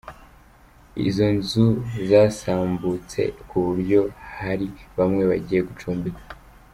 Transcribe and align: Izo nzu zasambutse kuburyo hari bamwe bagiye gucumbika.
Izo 1.07 1.27
nzu 1.37 1.67
zasambutse 2.09 3.21
kuburyo 3.47 4.01
hari 4.37 4.67
bamwe 4.97 5.23
bagiye 5.31 5.61
gucumbika. 5.69 6.21